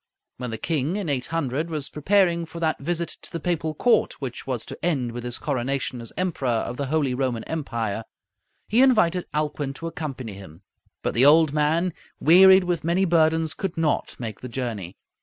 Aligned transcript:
When 0.37 0.49
the 0.49 0.57
king, 0.57 0.95
in 0.95 1.09
800, 1.09 1.69
was 1.69 1.87
preparing 1.87 2.47
for 2.47 2.59
that 2.59 2.79
visit 2.79 3.09
to 3.21 3.31
the 3.31 3.39
Papal 3.39 3.75
court 3.75 4.19
which 4.19 4.47
was 4.47 4.65
to 4.65 4.83
end 4.83 5.11
with 5.11 5.23
his 5.23 5.37
coronation 5.37 6.01
as 6.01 6.11
Emperor 6.17 6.47
of 6.49 6.77
the 6.77 6.87
Holy 6.87 7.13
Roman 7.13 7.43
Empire, 7.43 8.03
he 8.67 8.81
invited 8.81 9.27
Alcuin 9.31 9.73
to 9.75 9.85
accompany 9.85 10.33
him. 10.33 10.63
But 11.03 11.13
the 11.13 11.27
old 11.27 11.53
man, 11.53 11.93
wearied 12.19 12.63
with 12.63 12.83
many 12.83 13.05
burdens, 13.05 13.53
could 13.53 13.77
not 13.77 14.15
make 14.17 14.39
the 14.39 14.49
journey. 14.49 14.97